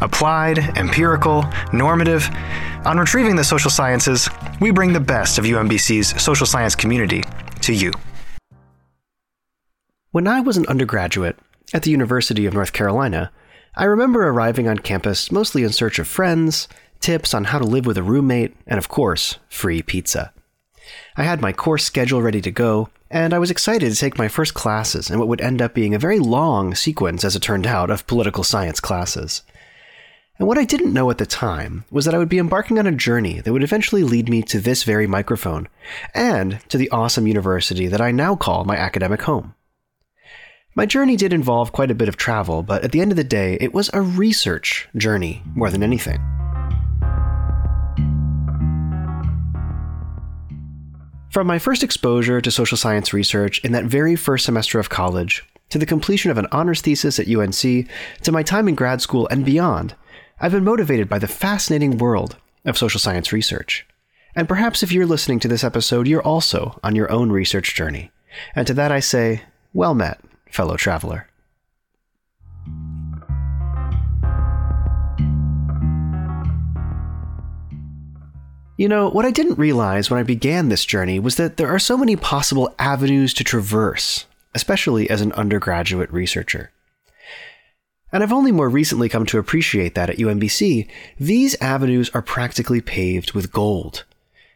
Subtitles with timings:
[0.00, 2.28] applied, empirical, normative.
[2.84, 4.28] On retrieving the social sciences,
[4.60, 7.22] we bring the best of UMBC's social science community
[7.62, 7.92] to you.
[10.10, 11.38] When I was an undergraduate
[11.74, 13.30] at the University of North Carolina,
[13.76, 16.66] I remember arriving on campus mostly in search of friends,
[17.00, 20.32] tips on how to live with a roommate, and of course, free pizza.
[21.16, 24.28] I had my course schedule ready to go, and I was excited to take my
[24.28, 27.66] first classes in what would end up being a very long sequence, as it turned
[27.66, 29.42] out, of political science classes.
[30.38, 32.86] And what I didn't know at the time was that I would be embarking on
[32.86, 35.68] a journey that would eventually lead me to this very microphone,
[36.14, 39.56] and to the awesome university that I now call my academic home.
[40.76, 43.24] My journey did involve quite a bit of travel, but at the end of the
[43.24, 46.20] day, it was a research journey more than anything.
[51.32, 55.44] From my first exposure to social science research in that very first semester of college,
[55.70, 57.88] to the completion of an honors thesis at UNC,
[58.22, 59.96] to my time in grad school and beyond,
[60.40, 63.84] I've been motivated by the fascinating world of social science research.
[64.36, 68.12] And perhaps if you're listening to this episode, you're also on your own research journey.
[68.54, 69.42] And to that I say,
[69.72, 71.26] well met fellow traveler.
[78.76, 81.80] You know, what I didn't realize when I began this journey was that there are
[81.80, 86.70] so many possible avenues to traverse, especially as an undergraduate researcher.
[88.12, 90.88] And I've only more recently come to appreciate that at UMBC,
[91.20, 94.04] these avenues are practically paved with gold.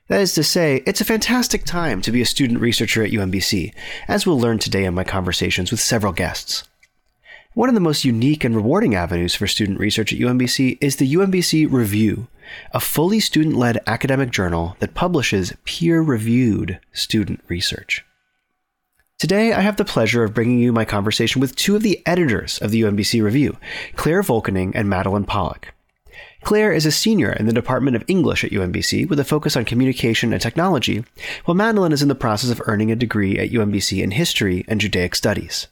[0.09, 3.73] That is to say, it's a fantastic time to be a student researcher at UMBC,
[4.09, 6.65] as we'll learn today in my conversations with several guests.
[7.55, 11.15] One of the most unique and rewarding avenues for student research at UMBC is the
[11.15, 12.29] UMBC Review,
[12.73, 18.05] a fully student led academic journal that publishes peer reviewed student research.
[19.23, 22.59] Today, I have the pleasure of bringing you my conversation with two of the editors
[22.59, 23.57] of the UMBC Review,
[23.95, 25.73] Claire Volkening and Madeline Pollock.
[26.43, 29.65] Claire is a senior in the Department of English at UMBC with a focus on
[29.65, 31.05] communication and technology,
[31.45, 34.81] while Madeline is in the process of earning a degree at UMBC in history and
[34.81, 35.69] Judaic studies.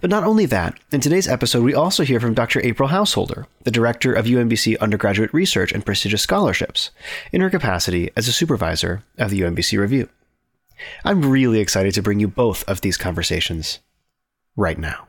[0.00, 2.60] But not only that, in today's episode, we also hear from Dr.
[2.64, 6.90] April Householder, the director of UMBC undergraduate research and prestigious scholarships,
[7.30, 10.08] in her capacity as a supervisor of the UMBC Review.
[11.04, 13.80] I'm really excited to bring you both of these conversations
[14.56, 15.06] right now.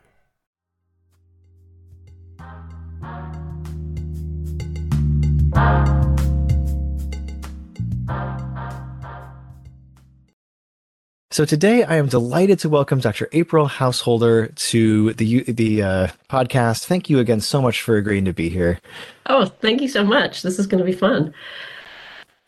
[11.32, 13.26] So today I am delighted to welcome Dr.
[13.32, 16.84] April Householder to the the uh, podcast.
[16.84, 18.78] Thank you again so much for agreeing to be here.
[19.24, 20.42] Oh, thank you so much.
[20.42, 21.32] This is going to be fun.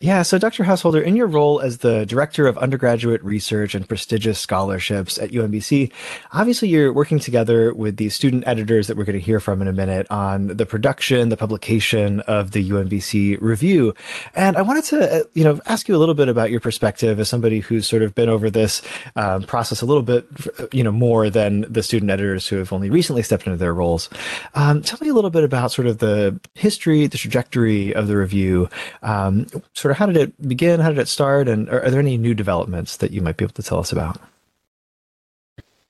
[0.01, 0.65] Yeah, so Dr.
[0.65, 5.89] Householder, in your role as the Director of Undergraduate Research and Prestigious Scholarships at UMBC,
[6.33, 9.69] obviously you're working together with the student editors that we're going to hear from in
[9.69, 13.93] a minute on the production, the publication of the UMBC review.
[14.35, 17.17] And I wanted to, uh, you know, ask you a little bit about your perspective
[17.17, 18.81] as somebody who's sort of been over this
[19.15, 20.27] um, process a little bit,
[20.73, 24.09] you know, more than the student editors who have only recently stepped into their roles.
[24.55, 28.17] Um, tell me a little bit about sort of the history, the trajectory of the
[28.17, 28.67] review,
[29.01, 30.79] um, sort of how did it begin?
[30.79, 31.47] How did it start?
[31.47, 33.91] And are, are there any new developments that you might be able to tell us
[33.91, 34.19] about?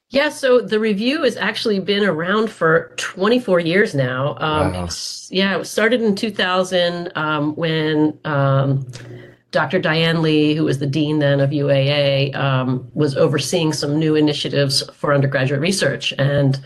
[0.10, 4.38] Yeah, so the review has actually been around for 24 years now.
[4.40, 4.90] Um, wow.
[5.30, 8.88] Yeah, it started in 2000 um, when um,
[9.56, 9.80] Dr.
[9.80, 14.84] Diane Lee, who was the dean then of UAA, um, was overseeing some new initiatives
[14.94, 16.14] for undergraduate research.
[16.18, 16.60] And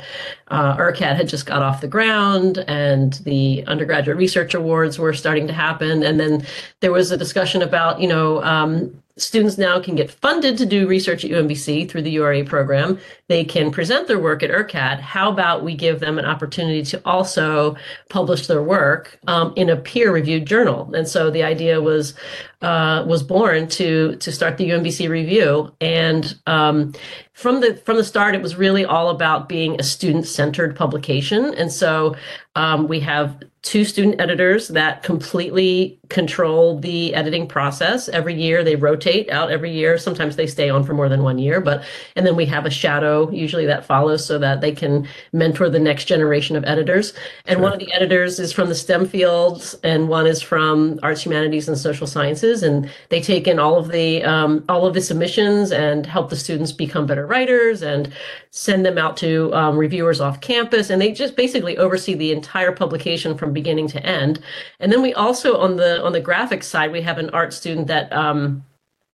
[0.48, 5.46] uh, URCAD had just got off the ground, and the undergraduate research awards were starting
[5.46, 6.02] to happen.
[6.02, 6.44] And then
[6.80, 10.88] there was a discussion about, you know, um, students now can get funded to do
[10.88, 12.98] research at UMBC through the URA program.
[13.28, 15.00] They can present their work at URCAD.
[15.00, 17.76] How about we give them an opportunity to also
[18.10, 20.94] publish their work um, in a peer-reviewed journal?
[20.96, 22.14] And so the idea was
[22.62, 25.74] uh, was born to to start the UMBC review.
[25.80, 26.94] And um,
[27.34, 31.54] from the from the start, it was really all about being a student centered publication.
[31.56, 32.16] And so
[32.60, 38.76] Um, we have two student editors that completely control the editing process every year they
[38.76, 41.84] rotate out every year sometimes they stay on for more than one year but
[42.16, 45.80] and then we have a shadow usually that follows so that they can mentor the
[45.80, 47.14] next generation of editors
[47.46, 47.64] and sure.
[47.64, 51.68] one of the editors is from the stem fields and one is from arts humanities
[51.68, 55.72] and social sciences and they take in all of the um, all of the submissions
[55.72, 58.14] and help the students become better writers and
[58.52, 60.90] send them out to um, reviewers off campus.
[60.90, 64.40] And they just basically oversee the entire publication from beginning to end.
[64.80, 67.88] And then we also on the on the graphics side we have an art student
[67.88, 68.64] that um,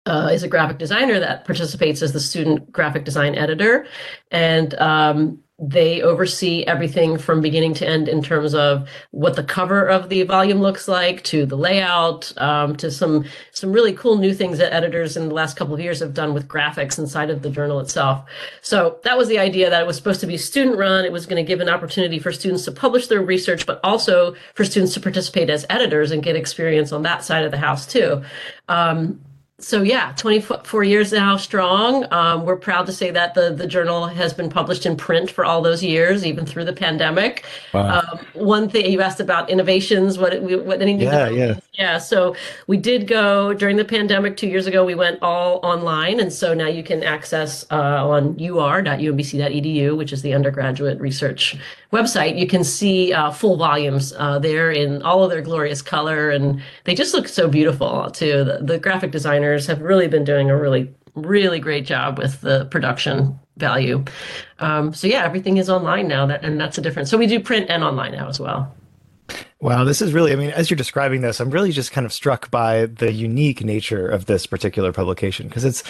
[0.06, 3.86] uh, is a graphic designer that participates as the student graphic design editor.
[4.30, 9.86] And um, they oversee everything from beginning to end in terms of what the cover
[9.86, 14.34] of the volume looks like to the layout um, to some some really cool new
[14.34, 17.42] things that editors in the last couple of years have done with graphics inside of
[17.42, 18.24] the journal itself.
[18.62, 21.04] So that was the idea that it was supposed to be student run.
[21.04, 24.34] It was going to give an opportunity for students to publish their research but also
[24.54, 27.86] for students to participate as editors and get experience on that side of the house
[27.86, 28.22] too.
[28.68, 29.20] Um,
[29.62, 32.06] so yeah 24 years now strong.
[32.12, 35.44] Um, we're proud to say that the, the journal has been published in print for
[35.44, 37.44] all those years even through the pandemic.
[37.72, 38.00] Wow.
[38.00, 41.58] um, one thing you asked about innovations what what any yeah yeah.
[41.72, 42.36] Yeah so
[42.66, 46.54] we did go during the pandemic two years ago we went all online and so
[46.54, 51.56] now you can access uh, on ur.umbc.edu which is the undergraduate research
[51.92, 56.30] website, you can see uh, full volumes uh, there in all of their glorious color,
[56.30, 58.44] and they just look so beautiful too.
[58.44, 62.64] The, the graphic designers have really been doing a really, really great job with the
[62.66, 64.04] production value.
[64.58, 67.10] Um, so yeah, everything is online now, that and that's a difference.
[67.10, 68.74] So we do print and online now as well.
[69.60, 72.12] Wow, this is really, I mean, as you're describing this, I'm really just kind of
[72.12, 75.84] struck by the unique nature of this particular publication because it's,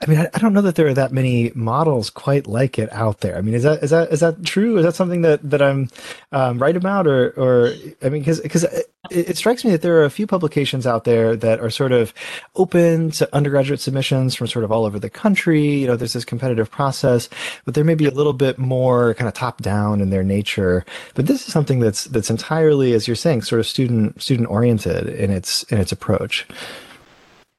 [0.00, 2.92] I mean, I, I, don't know that there are that many models quite like it
[2.92, 3.38] out there.
[3.38, 4.76] I mean, is that is that is that true?
[4.76, 5.88] Is that something that that I'm
[6.32, 7.72] um, right about, or or
[8.02, 11.04] I mean, because because it, it, strikes me that there are a few publications out
[11.04, 12.12] there that are sort of
[12.56, 15.64] open to undergraduate submissions from sort of all over the country.
[15.64, 17.30] You know, there's this competitive process,
[17.64, 20.84] but there may be a little bit more kind of top down in their nature.
[21.14, 25.08] But this is something that's that's entirely, as you're saying, sort of student student oriented
[25.08, 26.46] in its in its approach.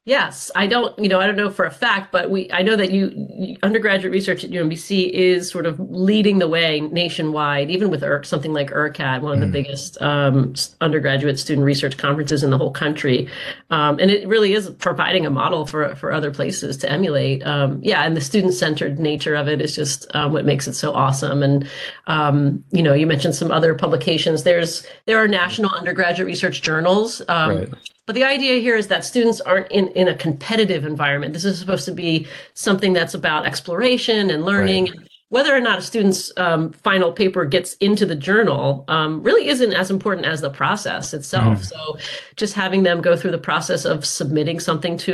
[0.08, 2.76] Yes, I don't, you know, I don't know for a fact, but we, I know
[2.76, 8.00] that you, undergraduate research at UMBC is sort of leading the way nationwide, even with
[8.00, 9.42] ERC, something like URCAD, one of mm.
[9.42, 13.28] the biggest um, undergraduate student research conferences in the whole country,
[13.68, 17.46] um, and it really is providing a model for for other places to emulate.
[17.46, 20.72] Um, yeah, and the student centered nature of it is just um, what makes it
[20.72, 21.42] so awesome.
[21.42, 21.68] And
[22.06, 24.44] um, you know, you mentioned some other publications.
[24.44, 27.20] There's there are national undergraduate research journals.
[27.28, 27.72] Um, right
[28.08, 31.34] but the idea here is that students aren't in, in a competitive environment.
[31.34, 34.86] This is supposed to be something that's about exploration and learning.
[34.86, 39.48] Right whether or not a student's um, final paper gets into the journal um, really
[39.48, 41.58] isn't as important as the process itself.
[41.58, 41.64] Mm.
[41.66, 41.98] So,
[42.36, 45.12] just having them go through the process of submitting something to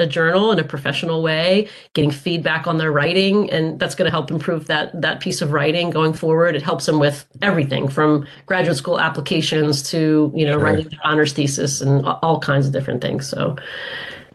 [0.00, 4.04] a, a journal in a professional way, getting feedback on their writing, and that's going
[4.04, 6.54] to help improve that that piece of writing going forward.
[6.54, 10.64] It helps them with everything from graduate school applications to you know sure.
[10.64, 13.26] writing their honors thesis and all kinds of different things.
[13.26, 13.56] So,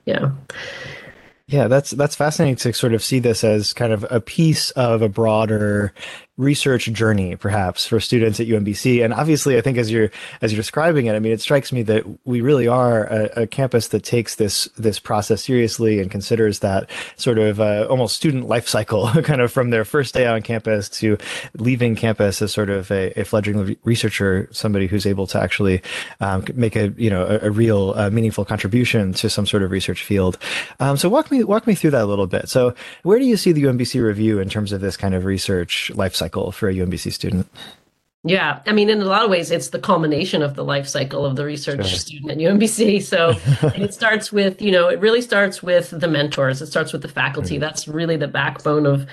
[0.05, 0.31] yeah.
[1.51, 5.01] Yeah, that's that's fascinating to sort of see this as kind of a piece of
[5.01, 5.93] a broader
[6.37, 10.09] research journey perhaps for students at UMBC and obviously I think as you're
[10.41, 13.47] as you're describing it I mean it strikes me that we really are a, a
[13.47, 18.47] campus that takes this this process seriously and considers that sort of uh, almost student
[18.47, 21.17] life cycle kind of from their first day on campus to
[21.55, 25.81] leaving campus as sort of a, a fledgling researcher somebody who's able to actually
[26.19, 29.71] um, make a you know a, a real uh, meaningful contribution to some sort of
[29.71, 30.37] research field.
[30.79, 32.49] Um, so walk me walk me through that a little bit.
[32.49, 32.73] So
[33.03, 36.15] where do you see the UMBC review in terms of this kind of research life
[36.21, 37.47] cycle for a UMBC student.
[38.23, 41.25] Yeah, I mean, in a lot of ways, it's the culmination of the life cycle
[41.25, 41.97] of the research sure.
[41.97, 43.01] student at UMBC.
[43.01, 43.33] So
[43.75, 46.61] it starts with, you know, it really starts with the mentors.
[46.61, 47.55] It starts with the faculty.
[47.55, 47.61] Mm-hmm.
[47.61, 49.07] That's really the backbone of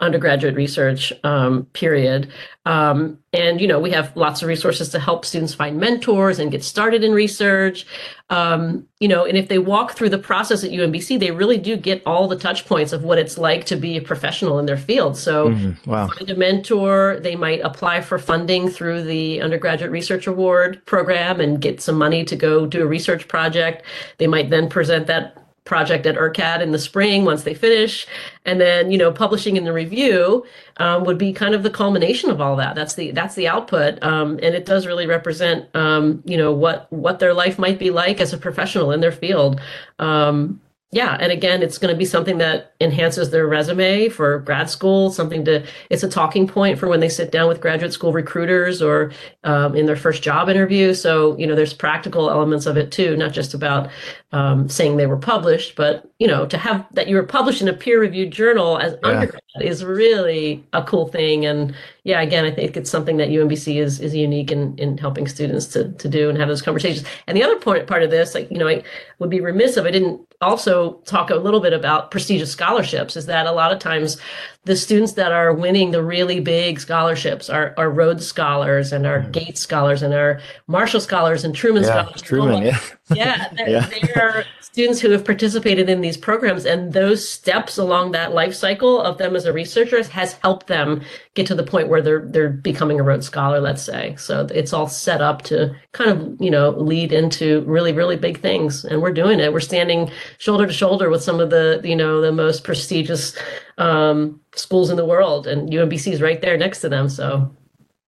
[0.00, 2.30] undergraduate research um, period.
[2.66, 6.50] Um, and, you know, we have lots of resources to help students find mentors and
[6.50, 7.86] get started in research.
[8.28, 11.76] Um, you know, and if they walk through the process at UMBC, they really do
[11.76, 14.76] get all the touch points of what it's like to be a professional in their
[14.76, 15.16] field.
[15.16, 15.90] So mm-hmm.
[15.90, 16.08] wow.
[16.08, 21.60] find a mentor, they might apply for funding through the Undergraduate Research Award program and
[21.60, 23.84] get some money to go do a research project.
[24.18, 28.06] They might then present that project at URCAD in the spring once they finish,
[28.44, 30.44] and then you know publishing in the review
[30.78, 32.74] um, would be kind of the culmination of all that.
[32.74, 36.90] That's the that's the output, um, and it does really represent um, you know what
[36.92, 39.60] what their life might be like as a professional in their field.
[39.98, 40.60] Um,
[40.92, 45.10] yeah and again it's going to be something that enhances their resume for grad school
[45.10, 48.82] something to it's a talking point for when they sit down with graduate school recruiters
[48.82, 49.12] or
[49.44, 50.92] um, in their first job interview.
[50.92, 53.90] So you know there's practical elements of it too not just about
[54.32, 57.68] um, saying they were published but you know to have that you were published in
[57.68, 59.08] a peer reviewed journal as yeah.
[59.08, 61.46] undergrad is really a cool thing.
[61.46, 65.28] And yeah again i think it's something that umbc is is unique in in helping
[65.28, 67.06] students to to do and have those conversations.
[67.26, 68.82] And the other point part of this like you know i
[69.18, 73.26] would be remiss if i didn't also talk a little bit about prestigious scholarships is
[73.26, 74.16] that a lot of times
[74.64, 79.20] the students that are winning the really big scholarships are, are Rhodes Scholars and our
[79.20, 79.32] mm.
[79.32, 82.22] Gates Scholars and our Marshall Scholars and Truman yeah, Scholars.
[82.22, 82.78] Truman, yeah.
[83.14, 83.86] yeah, yeah.
[83.86, 88.54] They are students who have participated in these programs, and those steps along that life
[88.54, 91.02] cycle of them as a researcher has helped them
[91.34, 94.14] get to the point where they're they're becoming a Rhodes Scholar, let's say.
[94.16, 98.40] So it's all set up to kind of you know lead into really really big
[98.40, 99.54] things, and we're doing it.
[99.54, 103.34] We're standing shoulder to shoulder with some of the you know the most prestigious
[103.78, 107.08] um, schools in the world, and UMBC is right there next to them.
[107.08, 107.54] So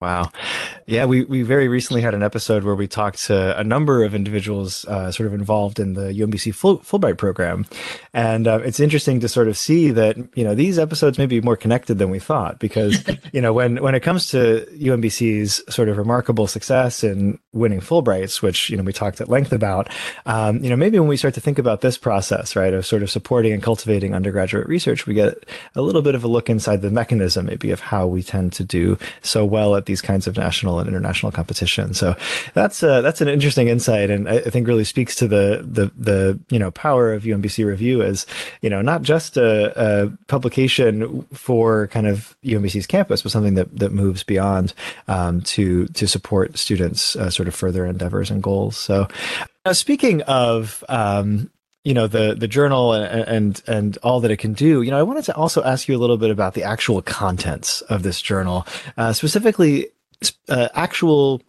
[0.01, 0.31] Wow.
[0.91, 4.13] Yeah, we, we very recently had an episode where we talked to a number of
[4.13, 7.65] individuals uh, sort of involved in the UMBC Full, Fulbright program.
[8.13, 11.41] And uh, it's interesting to sort of see that, you know, these episodes may be
[11.41, 15.89] more connected than we thought because, you know, when, when it comes to UMBC's sort
[15.89, 19.89] of remarkable success in winning Fulbrights, which, you know, we talked at length about,
[20.27, 23.05] um, you know, maybe when we start to think about this process, right, of sort
[23.05, 26.83] of supporting and cultivating undergraduate research, we get a little bit of a look inside
[26.83, 30.37] the mechanism maybe of how we tend to do so well at these kinds of
[30.37, 31.95] national and international competition.
[31.95, 32.17] So
[32.55, 36.39] that's uh, that's an interesting insight, and I, think really speaks to the the the
[36.51, 38.27] you know power of UMBC Review as
[38.63, 43.79] you know not just a, a publication for kind of UMBC's campus, but something that
[43.79, 44.75] that moves beyond
[45.09, 48.77] um, to to support students' uh, sort of further endeavors and goals.
[48.77, 49.09] So.
[49.67, 51.51] Uh, speaking of um,
[51.85, 54.99] you know the the journal and, and and all that it can do you know
[54.99, 58.21] i wanted to also ask you a little bit about the actual contents of this
[58.21, 59.89] journal uh, specifically
[60.49, 61.43] uh, actual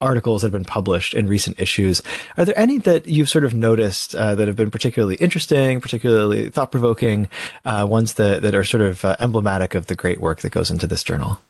[0.00, 2.02] articles that have been published in recent issues
[2.36, 6.50] are there any that you've sort of noticed uh, that have been particularly interesting particularly
[6.50, 7.28] thought-provoking
[7.64, 10.70] uh, ones that that are sort of uh, emblematic of the great work that goes
[10.70, 11.40] into this journal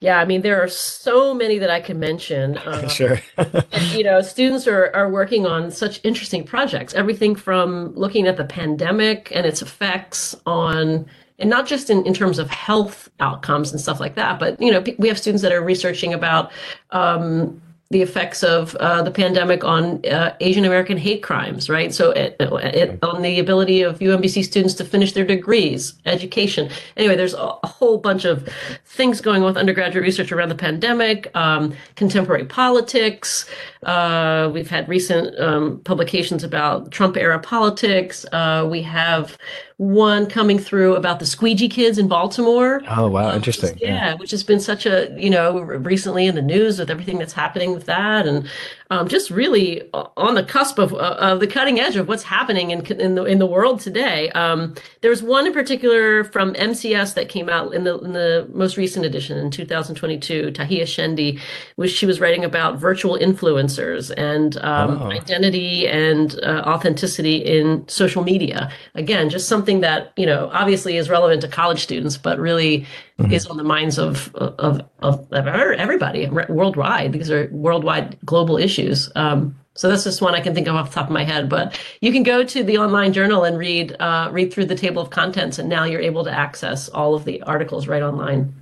[0.00, 2.58] yeah, I mean, there are so many that I can mention.
[2.70, 3.20] Um, sure.
[3.36, 8.36] and, you know, students are, are working on such interesting projects, everything from looking at
[8.36, 11.06] the pandemic and its effects on,
[11.40, 14.70] and not just in, in terms of health outcomes and stuff like that, but, you
[14.70, 16.52] know, we have students that are researching about,
[16.90, 21.92] um, the effects of uh, the pandemic on uh, Asian American hate crimes, right?
[21.92, 26.70] So, it, it, on the ability of UMBC students to finish their degrees, education.
[26.96, 28.48] Anyway, there's a, a whole bunch of
[28.84, 33.50] things going on with undergraduate research around the pandemic, um, contemporary politics.
[33.82, 38.24] Uh, we've had recent um, publications about Trump era politics.
[38.30, 39.36] Uh, we have
[39.80, 42.82] one coming through about the squeegee kids in Baltimore.
[42.86, 43.78] Oh wow, um, interesting.
[43.80, 47.18] yeah, yeah, which has been such a you know recently in the news with everything
[47.18, 48.46] that's happening with that, and
[48.90, 52.84] um, just really on the cusp of, of the cutting edge of what's happening in
[52.86, 54.30] in the in the world today.
[54.30, 58.76] Um, there's one in particular from MCS that came out in the in the most
[58.76, 60.50] recent edition in 2022.
[60.50, 61.40] Tahia Shendi,
[61.76, 65.10] which she was writing about virtual influencers and um, oh.
[65.12, 68.72] identity and uh, authenticity in social media.
[68.96, 72.86] Again, just something that you know obviously is relevant to college students, but really
[73.20, 73.32] mm-hmm.
[73.32, 77.12] is on the minds of, of of everybody worldwide.
[77.12, 79.10] These are worldwide global issues.
[79.14, 81.48] Um, so that's just one I can think of off the top of my head.
[81.48, 85.00] But you can go to the online journal and read uh, read through the table
[85.00, 88.59] of contents, and now you're able to access all of the articles right online.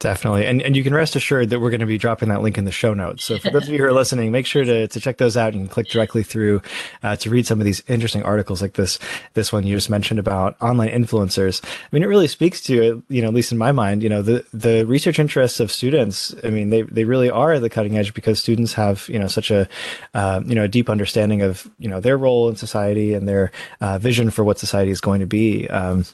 [0.00, 0.46] Definitely.
[0.46, 2.64] And and you can rest assured that we're going to be dropping that link in
[2.64, 3.22] the show notes.
[3.22, 5.52] So for those of you who are listening, make sure to, to check those out
[5.52, 6.62] and click directly through
[7.02, 8.98] uh, to read some of these interesting articles like this
[9.34, 11.62] this one you just mentioned about online influencers.
[11.62, 14.22] I mean, it really speaks to, you know, at least in my mind, you know,
[14.22, 16.34] the the research interests of students.
[16.42, 19.28] I mean, they they really are at the cutting edge because students have, you know,
[19.28, 19.68] such a
[20.14, 23.52] uh, you know, a deep understanding of, you know, their role in society and their
[23.82, 25.68] uh, vision for what society is going to be.
[25.68, 26.06] Um,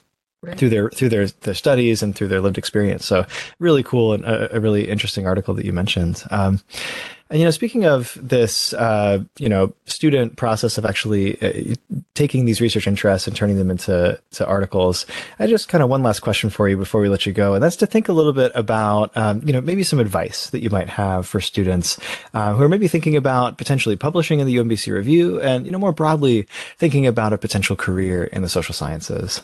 [0.46, 0.58] right.
[0.58, 3.04] through their through their their studies and through their lived experience.
[3.04, 3.26] So
[3.58, 6.22] really cool and a, a really interesting article that you mentioned.
[6.30, 6.60] Um,
[7.28, 11.74] and you know, speaking of this, uh, you know, student process of actually uh,
[12.14, 15.06] taking these research interests and turning them into to articles,
[15.40, 17.62] I just kind of one last question for you before we let you go, and
[17.62, 20.70] that's to think a little bit about, um, you know, maybe some advice that you
[20.70, 21.98] might have for students
[22.32, 25.78] uh, who are maybe thinking about potentially publishing in the UMBC Review, and you know,
[25.78, 26.46] more broadly
[26.78, 29.42] thinking about a potential career in the social sciences.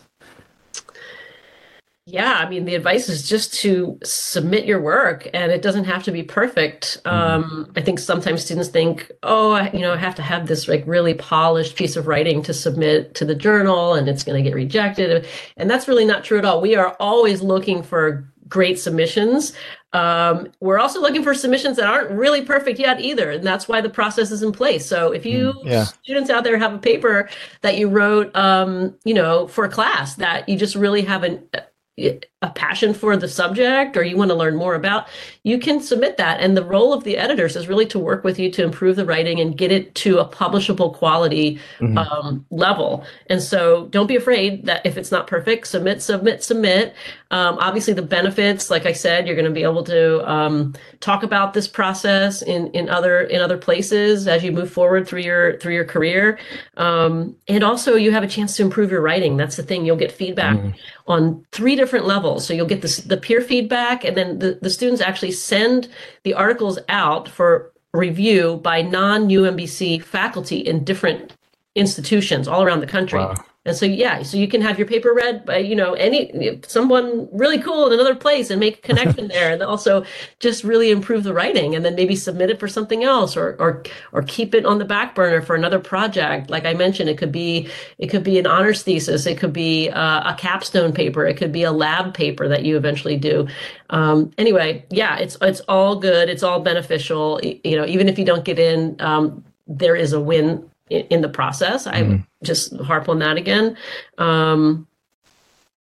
[2.05, 6.03] Yeah, I mean, the advice is just to submit your work, and it doesn't have
[6.03, 7.01] to be perfect.
[7.05, 7.09] Mm-hmm.
[7.09, 10.83] Um, I think sometimes students think, oh, you know, I have to have this like
[10.85, 14.57] really polished piece of writing to submit to the journal, and it's going to get
[14.57, 15.29] rejected.
[15.57, 16.61] And that's really not true at all.
[16.61, 19.53] We are always looking for great submissions.
[19.93, 23.81] Um, we're also looking for submissions that aren't really perfect yet either, and that's why
[23.81, 24.85] the process is in place.
[24.85, 25.85] So if you mm, yeah.
[25.85, 27.29] students out there have a paper
[27.61, 31.57] that you wrote, um, you know, for a class that you just really haven't
[31.99, 35.09] a passion for the subject or you want to learn more about,
[35.43, 36.41] you can submit that.
[36.41, 39.05] And the role of the editors is really to work with you to improve the
[39.05, 41.99] writing and get it to a publishable quality mm-hmm.
[41.99, 43.05] um, level.
[43.27, 46.95] And so don't be afraid that if it's not perfect, submit, submit, submit.
[47.33, 51.23] Um, obviously, the benefits, like I said, you're going to be able to um, talk
[51.23, 55.57] about this process in in other in other places as you move forward through your
[55.59, 56.39] through your career.
[56.77, 59.39] Um, and also, you have a chance to improve your writing.
[59.39, 59.87] That's the thing.
[59.87, 60.77] You'll get feedback mm-hmm.
[61.07, 62.47] on three different levels.
[62.47, 65.89] So you'll get the the peer feedback, and then the, the students actually send
[66.25, 71.35] the articles out for review by non UMBC faculty in different
[71.75, 73.21] institutions all around the country.
[73.21, 73.35] Wow.
[73.65, 77.29] And so, yeah, so you can have your paper read by, you know, any someone
[77.31, 80.05] really cool in another place and make a connection there, and also
[80.41, 83.85] just really improve the writing, and then maybe submit it for something else, or or
[84.11, 86.51] or keep it on the back burner for another project.
[86.51, 89.91] Like I mentioned, it could be it could be an honors thesis, it could be
[89.91, 93.47] uh, a capstone paper, it could be a lab paper that you eventually do.
[93.91, 97.41] Um, anyway, yeah, it's it's all good, it's all beneficial.
[97.43, 101.29] You know, even if you don't get in, um, there is a win in, the
[101.29, 101.87] process.
[101.87, 102.23] I mm-hmm.
[102.43, 103.77] just harp on that again.
[104.19, 104.87] Um,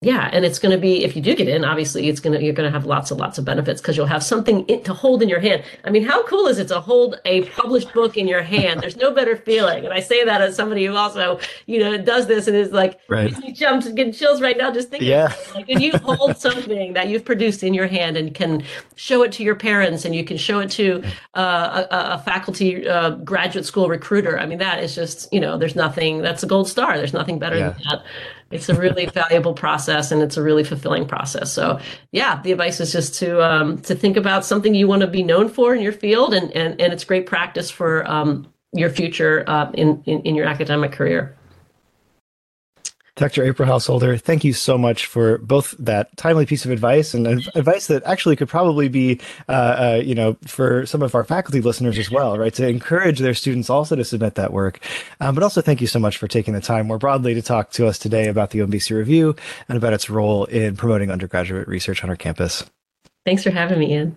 [0.01, 2.43] yeah and it's going to be if you do get in obviously it's going to
[2.43, 5.23] you're going to have lots and lots of benefits because you'll have something to hold
[5.23, 5.63] in your hand.
[5.85, 8.81] I mean how cool is it to hold a published book in your hand?
[8.81, 12.27] There's no better feeling and i say that as somebody who also you know does
[12.27, 13.37] this and is like right.
[13.45, 15.33] you jump getting chills right now just thinking yeah.
[15.55, 18.63] like when you hold something that you've produced in your hand and can
[18.97, 21.03] show it to your parents and you can show it to
[21.35, 25.59] uh, a, a, faculty uh, graduate school recruiter i mean that is just you know
[25.59, 26.97] there's nothing that's a gold star.
[26.97, 27.71] There's nothing better yeah.
[27.71, 28.03] than that
[28.51, 31.53] it's a really valuable process and it's a really fulfilling process.
[31.53, 31.81] So
[32.13, 35.23] yeah, the advice is just to um, to think about something you want to be
[35.23, 39.45] known for in your field, and and and it's great practice for um, your future
[39.47, 41.37] uh, in, in in your academic career.
[43.17, 43.45] Dr.
[43.45, 47.87] April Householder, thank you so much for both that timely piece of advice and advice
[47.89, 51.99] that actually could probably be, uh, uh, you know, for some of our faculty listeners
[51.99, 52.55] as well, right?
[52.55, 54.81] To encourage their students also to submit that work.
[55.21, 57.71] Um, but also thank you so much for taking the time more broadly to talk
[57.73, 59.37] to us today about the UMBC Review
[59.69, 62.65] and about its role in promoting undergraduate research on our campus.
[63.25, 64.17] Thanks for having me, Ian.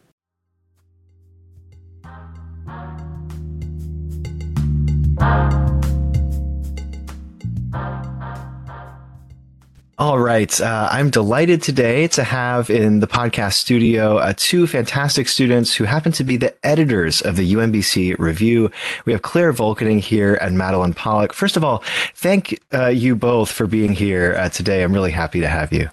[10.03, 10.59] All right.
[10.59, 15.85] Uh, I'm delighted today to have in the podcast studio uh, two fantastic students who
[15.85, 18.69] happen to be the editors of the UMBC Review.
[19.05, 21.31] We have Claire Volkening here and Madeline Pollock.
[21.31, 21.85] First of all,
[22.15, 24.83] thank uh, you both for being here uh, today.
[24.83, 25.89] I'm really happy to have you.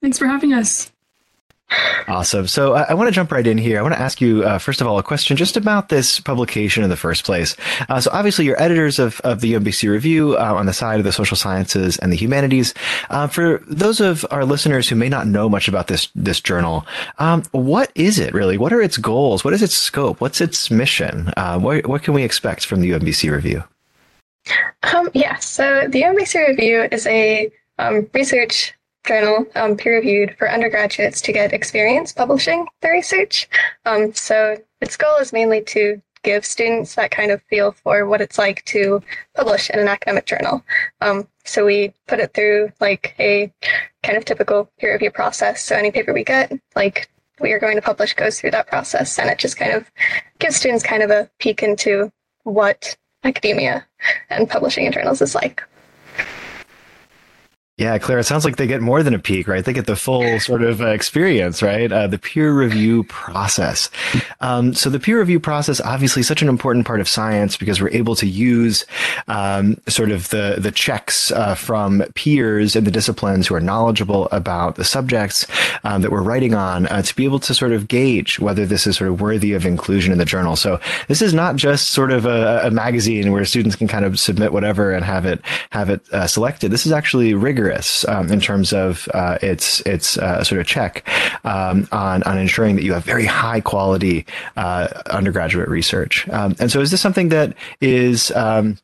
[0.00, 0.90] Thanks for having us.
[2.06, 2.46] Awesome.
[2.46, 3.78] So I, I, want to jump right in here.
[3.78, 6.84] I want to ask you, uh, first of all, a question just about this publication
[6.84, 7.56] in the first place.
[7.88, 11.04] Uh, so obviously, you're editors of, of the UMBC Review uh, on the side of
[11.04, 12.74] the social sciences and the humanities.
[13.08, 16.86] Uh, for those of our listeners who may not know much about this this journal,
[17.18, 18.58] um, what is it really?
[18.58, 19.42] What are its goals?
[19.42, 20.20] What is its scope?
[20.20, 21.32] What's its mission?
[21.36, 23.64] Uh, what, what can we expect from the UMBC Review?
[24.82, 30.50] Um, yeah, so the UMBC Review is a um, research journal, um, peer reviewed for
[30.50, 33.48] undergraduates to get experience publishing the research.
[33.84, 38.20] Um, so its goal is mainly to give students that kind of feel for what
[38.20, 39.02] it's like to
[39.36, 40.64] publish in an academic journal.
[41.00, 43.52] Um, so we put it through like a
[44.02, 45.62] kind of typical peer review process.
[45.62, 47.08] So any paper we get, like
[47.40, 49.90] we are going to publish, goes through that process, and it just kind of
[50.38, 52.10] gives students kind of a peek into
[52.44, 53.86] what academia
[54.30, 55.62] and publishing in journals is like.
[57.76, 59.64] Yeah, Claire, it sounds like they get more than a peek, right?
[59.64, 61.90] They get the full sort of uh, experience, right?
[61.90, 63.90] Uh, the peer review process.
[64.40, 67.90] Um, so the peer review process, obviously such an important part of science because we're
[67.90, 68.86] able to use
[69.26, 74.28] um, sort of the, the checks uh, from peers in the disciplines who are knowledgeable
[74.30, 75.44] about the subjects
[75.82, 78.86] um, that we're writing on uh, to be able to sort of gauge whether this
[78.86, 80.54] is sort of worthy of inclusion in the journal.
[80.54, 84.20] So this is not just sort of a, a magazine where students can kind of
[84.20, 86.70] submit whatever and have it, have it selected.
[86.70, 90.66] This is actually rigorous rigorous um, in terms of uh, its its uh, sort of
[90.66, 91.08] check
[91.44, 96.28] um, on on ensuring that you have very high quality uh, undergraduate research.
[96.28, 98.78] Um, and so, is this something that is um,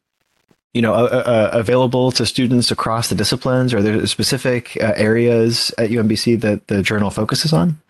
[0.72, 3.74] you know, uh, uh, available to students across the disciplines?
[3.74, 7.80] Or are there specific uh, areas at UMBC that the journal focuses on?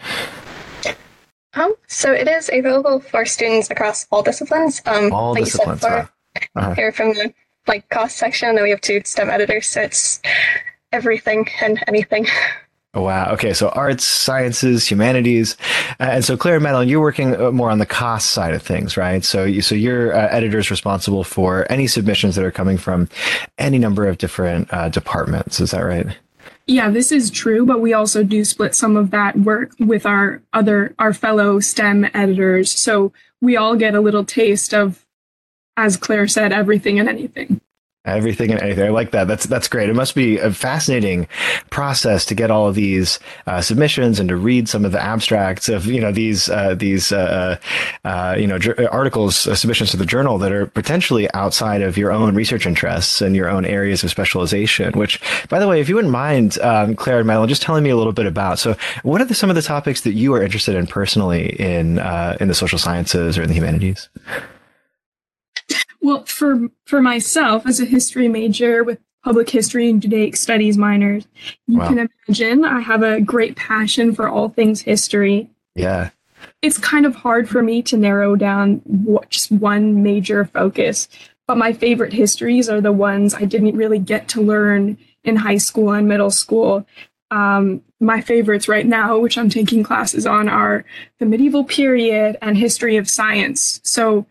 [1.55, 4.81] Um, so it is available for students across all disciplines.
[4.87, 5.83] Um, all like disciplines.
[5.83, 6.09] Said,
[6.57, 6.75] uh-huh.
[6.75, 7.35] Here from the
[7.67, 10.21] like CAHSS section, and then we have two STEM editors, so it's
[10.93, 12.27] everything and anything.
[12.93, 13.31] Oh, wow.
[13.35, 13.53] Okay.
[13.53, 15.57] So arts, sciences, humanities.
[16.01, 18.63] Uh, and so Claire and Madeline, you're working uh, more on the CAHSS side of
[18.63, 19.25] things, right?
[19.25, 23.09] So you, so your uh, editor's responsible for any submissions that are coming from
[23.59, 25.61] any number of different uh, departments.
[25.61, 26.17] Is that right?
[26.67, 30.43] Yeah, this is true, but we also do split some of that work with our
[30.53, 32.73] other, our fellow STEM editors.
[32.73, 35.07] So we all get a little taste of,
[35.77, 37.61] as Claire said, everything and anything.
[38.07, 38.87] Everything and anything.
[38.87, 39.29] I like that.
[39.29, 39.91] That's that's great.
[39.91, 41.29] It must be a fascinating
[41.69, 45.69] process to get all of these uh, submissions and to read some of the abstracts
[45.69, 47.59] of you know these uh, these uh,
[48.07, 48.59] uh you know
[48.91, 53.21] articles uh, submissions to the journal that are potentially outside of your own research interests
[53.21, 54.99] and your own areas of specialization.
[54.99, 57.91] Which, by the way, if you wouldn't mind, um, Claire and Madeline, just telling me
[57.91, 58.59] a little bit about.
[58.59, 61.99] So, what are the, some of the topics that you are interested in personally in
[61.99, 64.09] uh, in the social sciences or in the humanities?
[66.01, 71.27] Well, for for myself as a history major with public history and Judaic studies minors,
[71.67, 71.89] you wow.
[71.89, 75.51] can imagine I have a great passion for all things history.
[75.75, 76.11] Yeah.
[76.63, 81.09] It's kind of hard for me to narrow down what, just one major focus,
[81.47, 85.59] but my favorite histories are the ones I didn't really get to learn in high
[85.59, 86.87] school and middle school.
[87.31, 90.85] Um, my favorites right now, which I'm taking classes on, are
[91.19, 93.81] the medieval period and history of science.
[93.85, 94.27] So,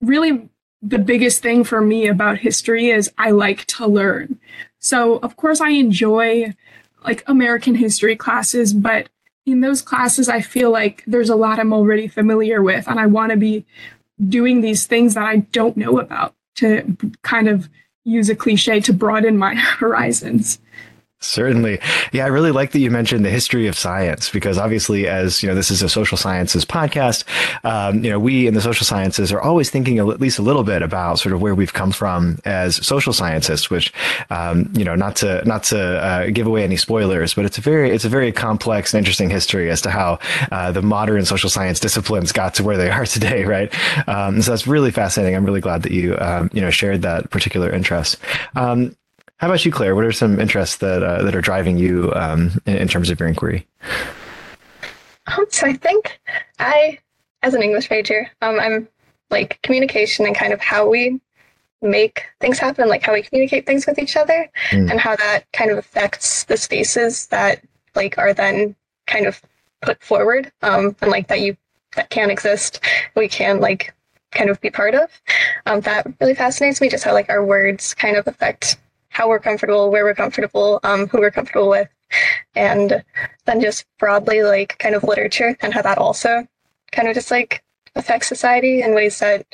[0.00, 0.48] really,
[0.86, 4.38] the biggest thing for me about history is I like to learn.
[4.78, 6.54] So, of course, I enjoy
[7.04, 9.08] like American history classes, but
[9.46, 13.06] in those classes, I feel like there's a lot I'm already familiar with, and I
[13.06, 13.64] want to be
[14.28, 17.68] doing these things that I don't know about to kind of
[18.04, 20.58] use a cliche to broaden my horizons.
[21.24, 21.80] Certainly.
[22.12, 25.48] Yeah, I really like that you mentioned the history of science because obviously, as you
[25.48, 27.24] know, this is a social sciences podcast.
[27.64, 30.64] Um, you know, we in the social sciences are always thinking at least a little
[30.64, 33.92] bit about sort of where we've come from as social scientists, which,
[34.30, 37.60] um, you know, not to not to uh, give away any spoilers, but it's a
[37.60, 40.18] very it's a very complex and interesting history as to how
[40.52, 43.74] uh, the modern social science disciplines got to where they are today, right?
[44.08, 45.34] Um, so that's really fascinating.
[45.34, 48.18] I'm really glad that you um, you know shared that particular interest.
[48.54, 48.94] Um,
[49.44, 49.94] how about you, Claire?
[49.94, 53.20] What are some interests that uh, that are driving you um, in, in, terms of
[53.20, 53.66] your inquiry?
[55.26, 56.18] Um, so I think
[56.58, 56.98] I,
[57.42, 58.88] as an English major, um, I'm
[59.28, 61.20] like communication and kind of how we
[61.82, 64.90] make things happen, like how we communicate things with each other, mm.
[64.90, 67.62] and how that kind of affects the spaces that
[67.94, 68.74] like are then
[69.06, 69.42] kind of
[69.82, 71.54] put forward, um, and like that you
[71.96, 72.80] that can exist,
[73.14, 73.92] we can like
[74.30, 75.10] kind of be part of.
[75.66, 78.78] Um, that really fascinates me, just how like our words kind of affect
[79.14, 81.88] how we're comfortable, where we're comfortable, um, who we're comfortable with,
[82.56, 83.02] and
[83.46, 86.46] then just broadly like kind of literature and how that also
[86.90, 87.62] kind of just like
[87.94, 89.46] affects society in ways that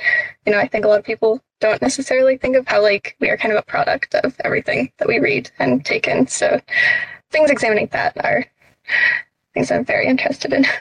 [0.46, 3.28] you know I think a lot of people don't necessarily think of how like we
[3.28, 6.26] are kind of a product of everything that we read and take in.
[6.26, 6.58] So
[7.30, 8.46] things examining that are
[9.52, 10.64] things I'm very interested in.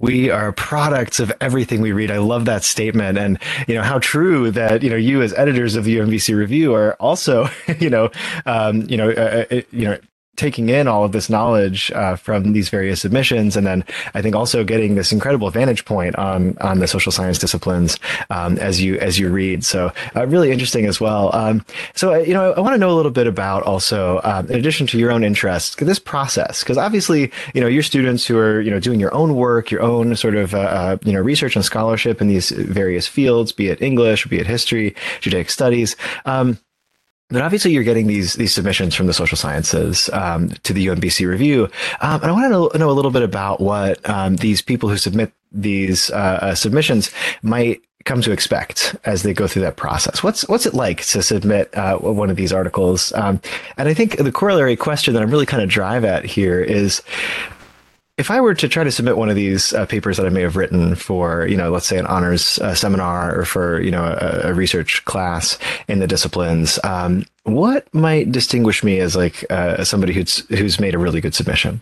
[0.00, 2.10] we are products of everything we read.
[2.10, 5.74] I love that statement, and you know how true that you know you as editors
[5.74, 8.10] of the UMBC Review are also you know
[8.46, 9.98] um, you know uh, uh you know
[10.38, 14.34] taking in all of this knowledge uh, from these various submissions, and then I think
[14.34, 17.98] also getting this incredible vantage point on on the social science disciplines
[18.30, 19.64] um, as you as you read.
[19.64, 21.34] So uh, really interesting as well.
[21.34, 24.20] Um, so uh, you know, I, I want to know a little bit about also,
[24.24, 28.26] um, in addition to your own interests, this process, because obviously you know your students
[28.26, 31.12] who are you know doing your own work, your own sort of uh, uh, you
[31.12, 35.50] know research and scholarship in these various fields, be it English, be it history, Judaic
[35.50, 35.96] studies.
[36.24, 36.58] Um,
[37.30, 41.28] but obviously, you're getting these these submissions from the social sciences um, to the UMBC
[41.28, 41.64] review,
[42.00, 44.96] um, and I want to know, a little bit about what um, these people who
[44.96, 47.10] submit these uh, uh, submissions
[47.42, 50.22] might come to expect as they go through that process.
[50.22, 53.12] What's what's it like to submit uh, one of these articles?
[53.12, 53.40] Um,
[53.76, 57.02] and I think the corollary question that I'm really kind of drive at here is
[58.18, 60.42] if I were to try to submit one of these uh, papers that I may
[60.42, 64.04] have written for, you know, let's say an honors uh, seminar or for, you know,
[64.04, 69.84] a, a research class in the disciplines, um, what might distinguish me as like uh,
[69.84, 71.80] somebody who's who's made a really good submission?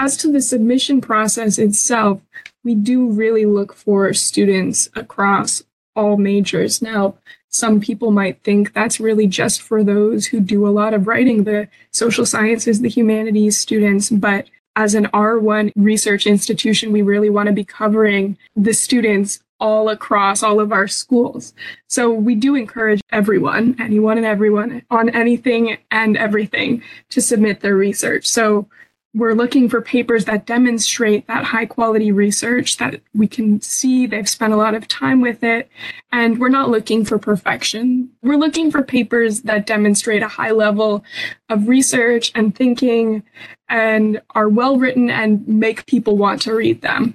[0.00, 2.20] As to the submission process itself,
[2.64, 5.62] we do really look for students across
[5.94, 6.82] all majors.
[6.82, 7.14] Now,
[7.48, 11.44] some people might think that's really just for those who do a lot of writing,
[11.44, 17.46] the social sciences, the humanities students, but as an R1 research institution, we really want
[17.46, 21.54] to be covering the students all across all of our schools.
[21.88, 27.76] So we do encourage everyone, anyone and everyone on anything and everything to submit their
[27.76, 28.26] research.
[28.26, 28.68] So
[29.14, 34.28] we're looking for papers that demonstrate that high quality research that we can see they've
[34.28, 35.70] spent a lot of time with it.
[36.10, 38.10] And we're not looking for perfection.
[38.22, 41.04] We're looking for papers that demonstrate a high level
[41.48, 43.22] of research and thinking
[43.68, 47.14] and are well written and make people want to read them.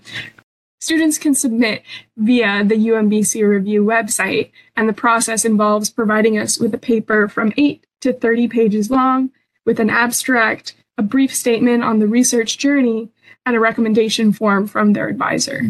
[0.80, 1.84] Students can submit
[2.16, 7.52] via the UMBC review website, and the process involves providing us with a paper from
[7.58, 9.32] 8 to 30 pages long
[9.66, 13.10] with an abstract a brief statement on the research journey,
[13.46, 15.64] and a recommendation form from their advisor.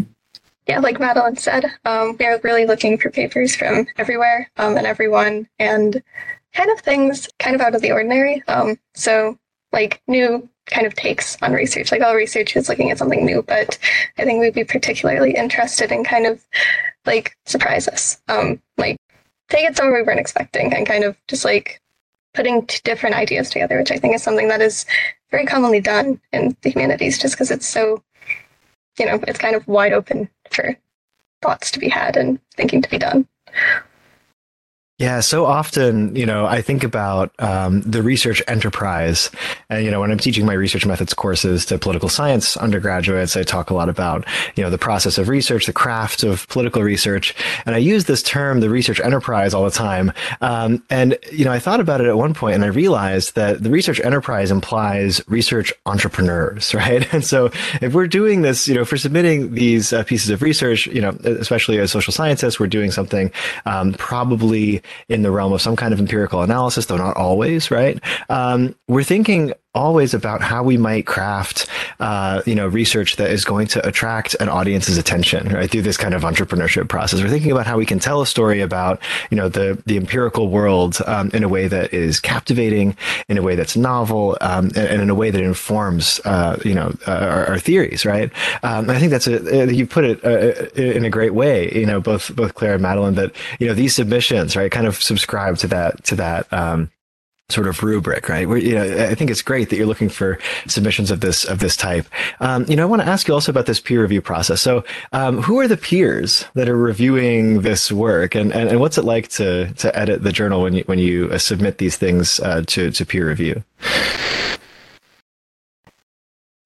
[0.68, 4.88] Yeah, like Madeline said, um, we are really looking for papers from everywhere um, and
[4.88, 6.02] everyone, and
[6.54, 8.44] kind of things kind of out of the ordinary.
[8.48, 9.38] Um, so,
[9.72, 11.92] like new kind of takes on research.
[11.92, 13.78] Like all research is looking at something new, but
[14.18, 16.44] I think we'd be particularly interested in kind of
[17.06, 18.20] like surprise us.
[18.28, 18.98] Um, like
[19.50, 21.82] take it somewhere we weren't expecting and kind of just like
[22.34, 24.86] putting different ideas together, which I think is something that is
[25.32, 28.04] very commonly done in the humanities just because it's so,
[28.98, 30.78] you know, it's kind of wide open for
[31.42, 33.28] thoughts to be had and thinking to be done.
[35.00, 39.32] Yeah, so often, you know, I think about um, the research enterprise.
[39.70, 43.44] And, you know, when I'm teaching my research methods courses to political science undergraduates, I
[43.44, 47.34] talk a lot about, you know, the process of research, the craft of political research.
[47.66, 50.12] And I use this term, the research enterprise, all the time.
[50.42, 53.64] Um, and, you know, I thought about it at one point and I realized that
[53.64, 57.08] the research enterprise implies research entrepreneurs, right?
[57.14, 60.42] And so if we're doing this, you know, if we're submitting these uh, pieces of
[60.42, 63.32] research, you know, especially as social scientists, we're doing something
[63.66, 68.00] um, probably in the realm of some kind of empirical analysis, though not always, right?
[68.30, 71.68] Um, we're thinking always about how we might craft,
[72.02, 75.72] uh, you know, research that is going to attract an audience's attention, right?
[75.72, 77.22] Through this kind of entrepreneurship process.
[77.22, 79.00] We're thinking about how we can tell a story about,
[79.32, 82.98] you know, the, the empirical world, um, in a way that is captivating,
[83.30, 86.74] in a way that's novel, um, and, and, in a way that informs, uh, you
[86.74, 88.32] know, uh, our, our, theories, right?
[88.64, 91.86] Um, I think that's a, uh, you put it uh, in a great way, you
[91.86, 95.58] know, both, both Claire and Madeline, that, you know, these submissions, right, kind of subscribe
[95.60, 96.92] to that, to that, um,
[97.50, 98.48] sort of rubric, right?
[98.48, 101.60] Where, you know, I think it's great that you're looking for submissions of this of
[101.60, 102.06] this type.
[102.40, 104.62] Um, you know, I want to ask you also about this peer review process.
[104.62, 108.98] So, um, who are the peers that are reviewing this work, and, and, and what's
[108.98, 112.40] it like to to edit the journal when you when you uh, submit these things
[112.40, 113.64] uh, to to peer review?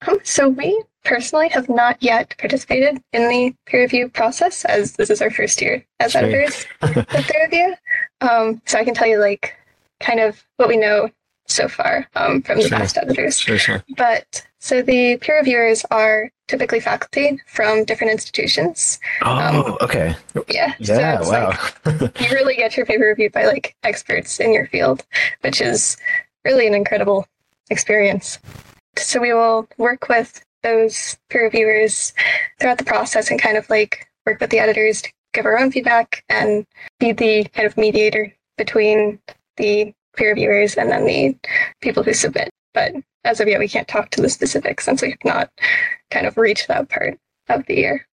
[0.08, 5.10] Um, so we personally have not yet participated in the peer review process, as this
[5.10, 6.22] is our first year as sure.
[6.22, 7.76] editors of the review.
[8.22, 9.56] Um, so I can tell you like
[9.99, 11.10] kind of what we know
[11.47, 12.77] so far um, from the sure.
[12.77, 13.39] past editors.
[13.39, 13.84] Sure, sure.
[13.97, 18.99] But so the peer reviewers are typically faculty from different institutions.
[19.21, 20.15] Oh, um, okay.
[20.49, 20.73] Yeah.
[20.79, 21.21] Yeah.
[21.21, 21.58] So wow.
[21.86, 25.06] like, you really get your paper reviewed by like experts in your field,
[25.41, 25.97] which is
[26.45, 27.25] really an incredible
[27.69, 28.39] experience.
[28.97, 32.13] So we will work with those peer reviewers
[32.60, 35.71] throughout the process and kind of like work with the editors to give our own
[35.71, 36.65] feedback and
[36.99, 39.19] be the kind of mediator between
[39.58, 41.38] the peer reviewers and then the
[41.82, 42.50] people who submit.
[42.74, 45.50] But as of yet, we can't talk to the specifics since we have not
[46.12, 47.18] kind of reached that part
[47.50, 48.08] of the year.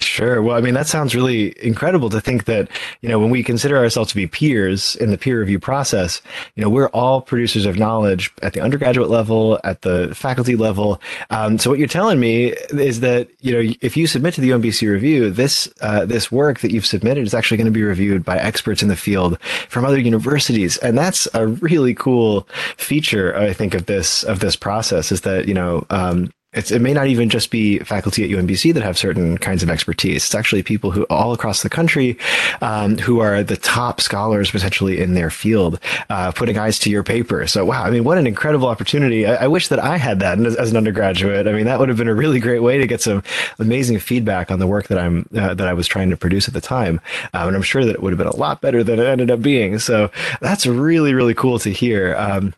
[0.00, 0.40] Sure.
[0.42, 2.68] Well, I mean, that sounds really incredible to think that,
[3.02, 6.22] you know, when we consider ourselves to be peers in the peer review process,
[6.54, 11.00] you know, we're all producers of knowledge at the undergraduate level, at the faculty level.
[11.30, 14.50] Um, so what you're telling me is that, you know, if you submit to the
[14.50, 18.24] UMBC review, this, uh, this work that you've submitted is actually going to be reviewed
[18.24, 20.76] by experts in the field from other universities.
[20.76, 25.48] And that's a really cool feature, I think, of this, of this process is that,
[25.48, 28.98] you know, um, it's, it may not even just be faculty at UMBC that have
[28.98, 30.24] certain kinds of expertise.
[30.24, 32.18] It's actually people who all across the country
[32.60, 35.78] um, who are the top scholars potentially in their field,
[36.10, 37.46] uh, putting eyes to your paper.
[37.46, 39.24] So, wow, I mean, what an incredible opportunity.
[39.24, 41.46] I, I wish that I had that as, as, an undergraduate.
[41.46, 43.22] I mean, that would have been a really great way to get some
[43.58, 46.54] amazing feedback on the work that I'm uh, that I was trying to produce at
[46.54, 47.00] the time.
[47.34, 49.30] Um, and I'm sure that it would have been a lot better than it ended
[49.30, 49.78] up being.
[49.78, 52.16] So that's really, really cool to hear.
[52.16, 52.54] Um,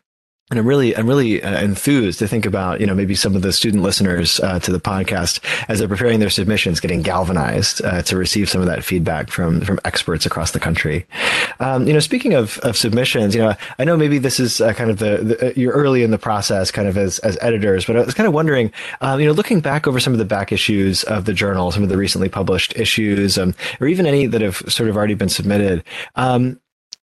[0.51, 3.43] and I'm really, I'm really uh, enthused to think about, you know, maybe some of
[3.43, 8.03] the student listeners uh, to the podcast as they're preparing their submissions, getting galvanized uh,
[8.03, 11.07] to receive some of that feedback from from experts across the country.
[11.61, 14.73] Um, you know, speaking of, of submissions, you know, I know maybe this is uh,
[14.73, 17.85] kind of the, the, uh, you're early in the process, kind of as as editors,
[17.85, 20.25] but I was kind of wondering, um, you know, looking back over some of the
[20.25, 24.27] back issues of the journal, some of the recently published issues, um, or even any
[24.27, 25.85] that have sort of already been submitted.
[26.17, 26.61] Um,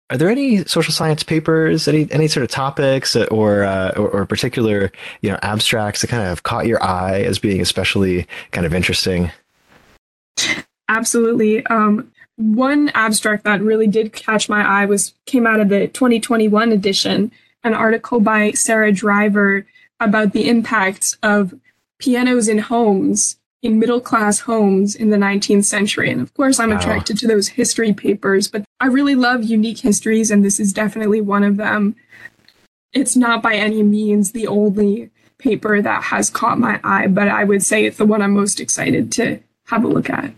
[0.09, 4.25] are there any social science papers, any any sort of topics or, uh, or, or
[4.25, 8.73] particular you know abstracts that kind of caught your eye as being especially kind of
[8.73, 9.31] interesting?
[10.89, 11.65] absolutely.
[11.67, 16.71] Um, one abstract that really did catch my eye was came out of the 2021
[16.71, 17.31] edition,
[17.63, 19.65] an article by Sarah Driver
[19.99, 21.53] about the impacts of
[21.99, 26.11] pianos in homes in middle class homes in the 19th century.
[26.11, 26.77] And of course, I'm wow.
[26.77, 31.21] attracted to those history papers, but I really love unique histories, and this is definitely
[31.21, 31.95] one of them.
[32.91, 37.45] It's not by any means the only paper that has caught my eye, but I
[37.45, 40.33] would say it's the one I'm most excited to have a look at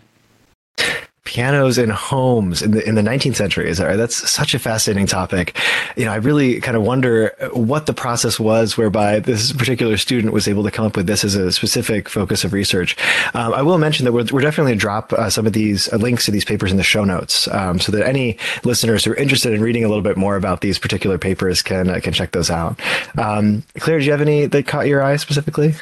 [1.26, 3.68] pianos in homes in the in the 19th century.
[3.68, 3.96] Is that?
[3.96, 5.58] That's such a fascinating topic.
[5.96, 10.32] You know, I really kind of wonder what the process was whereby this particular student
[10.32, 12.96] was able to come up with this as a specific focus of research.
[13.34, 15.92] Um, I will mention that we're, we're definitely going to drop uh, some of these
[15.92, 19.12] uh, links to these papers in the show notes, um, so that any listeners who
[19.12, 22.12] are interested in reading a little bit more about these particular papers can uh, can
[22.12, 22.80] check those out.
[23.18, 25.74] Um, Claire, do you have any that caught your eye specifically?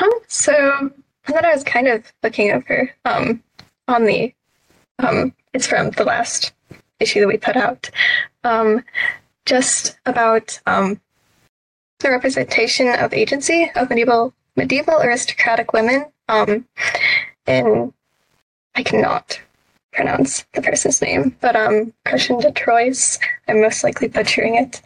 [0.00, 0.90] Um, so
[1.28, 2.90] that I was kind of looking over.
[3.04, 3.42] Um,
[3.88, 4.34] on the
[4.98, 6.52] um, it's from the last
[7.00, 7.90] issue that we put out
[8.44, 8.84] um,
[9.44, 11.00] just about um,
[12.00, 16.66] the representation of agency of medieval medieval aristocratic women um,
[17.46, 17.92] in
[18.74, 19.40] I cannot
[19.92, 23.18] pronounce the person's name, but um Cushion de Troyes.
[23.48, 24.82] I'm most likely butchering it.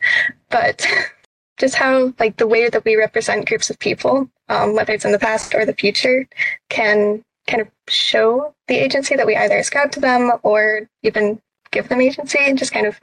[0.50, 0.86] But
[1.58, 5.12] just how like the way that we represent groups of people, um, whether it's in
[5.12, 6.28] the past or the future,
[6.68, 11.88] can kind of show the agency that we either ascribe to them or even give
[11.88, 12.98] them agency and just kind of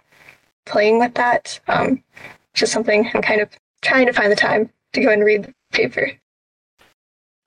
[0.66, 1.60] playing with that.
[1.68, 2.04] Um,
[2.54, 3.50] just something I'm kind of
[3.82, 6.12] trying to find the time to go and read the paper.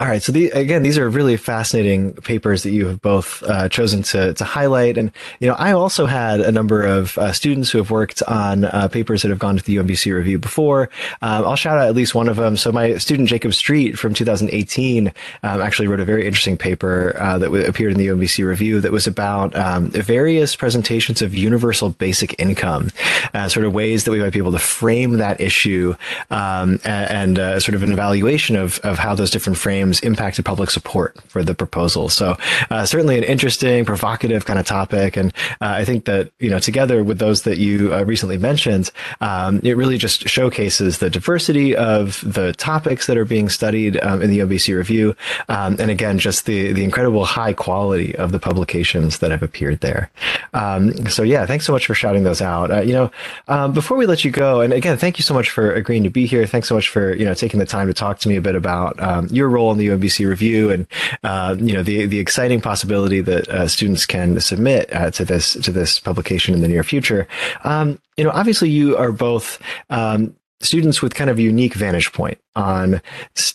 [0.00, 0.22] All right.
[0.22, 4.32] So the, again, these are really fascinating papers that you have both uh, chosen to,
[4.32, 4.96] to highlight.
[4.96, 8.66] And, you know, I also had a number of uh, students who have worked on
[8.66, 10.88] uh, papers that have gone to the UMBC review before.
[11.20, 12.56] Um, I'll shout out at least one of them.
[12.56, 17.38] So my student Jacob Street from 2018 um, actually wrote a very interesting paper uh,
[17.38, 21.90] that w- appeared in the UMBC review that was about um, various presentations of universal
[21.90, 22.92] basic income,
[23.34, 25.96] uh, sort of ways that we might be able to frame that issue
[26.30, 30.44] um, and, and uh, sort of an evaluation of, of how those different frames impacted
[30.44, 32.08] public support for the proposal.
[32.08, 32.36] So
[32.70, 36.58] uh, certainly an interesting, provocative kind of topic, and uh, I think that you know
[36.58, 41.76] together with those that you uh, recently mentioned, um, it really just showcases the diversity
[41.76, 45.16] of the topics that are being studied um, in the UMBC review,
[45.48, 49.80] um, and again just the the incredible high quality of the publications that have appeared
[49.80, 50.10] there.
[50.54, 52.70] Um, so yeah, thanks so much for shouting those out.
[52.70, 53.10] Uh, you know,
[53.48, 56.10] um, before we let you go, and again, thank you so much for agreeing to
[56.10, 56.46] be here.
[56.46, 58.54] Thanks so much for you know taking the time to talk to me a bit
[58.54, 60.86] about um, your role the UMBC review, and
[61.22, 65.54] uh, you know the the exciting possibility that uh, students can submit uh, to this
[65.54, 67.26] to this publication in the near future.
[67.64, 69.60] Um, you know, obviously, you are both
[69.90, 73.00] um, students with kind of a unique vantage point on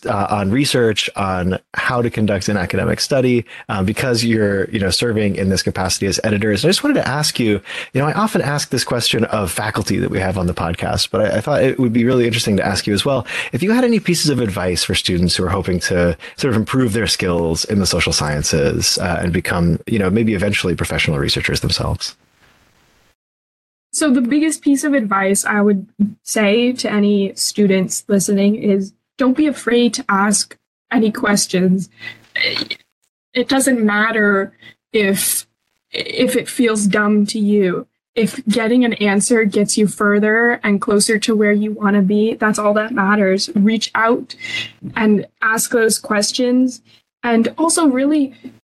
[0.06, 4.90] uh, on research on how to conduct an academic study uh, because you're you know
[4.90, 6.64] serving in this capacity as editors.
[6.64, 7.60] And I just wanted to ask you,
[7.92, 11.10] you know, I often ask this question of faculty that we have on the podcast,
[11.10, 13.62] but I, I thought it would be really interesting to ask you as well if
[13.62, 16.94] you had any pieces of advice for students who are hoping to sort of improve
[16.94, 21.60] their skills in the social sciences uh, and become you know maybe eventually professional researchers
[21.60, 22.16] themselves.
[23.94, 25.86] So, the biggest piece of advice I would
[26.24, 30.58] say to any students listening is don't be afraid to ask
[30.90, 31.88] any questions.
[33.32, 34.52] It doesn't matter
[34.92, 35.46] if
[35.92, 37.86] if it feels dumb to you.
[38.16, 42.34] If getting an answer gets you further and closer to where you want to be,
[42.34, 43.48] that's all that matters.
[43.54, 44.34] Reach out
[44.96, 46.82] and ask those questions
[47.22, 48.34] and also really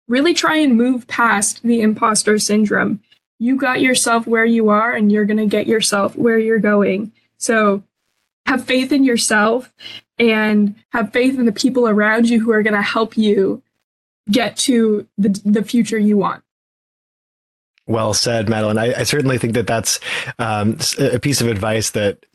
[0.09, 2.99] really try and move past the imposter syndrome
[3.39, 7.11] you got yourself where you are and you're going to get yourself where you're going.
[7.37, 7.83] So
[8.45, 9.73] have faith in yourself
[10.17, 13.61] and have faith in the people around you who are going to help you
[14.29, 16.43] get to the, the future you want.
[17.87, 18.79] Well said, Madeline.
[18.79, 19.99] I, I certainly think that that's
[20.39, 22.25] um, a piece of advice that